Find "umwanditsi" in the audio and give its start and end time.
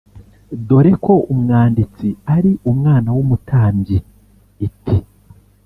1.33-2.07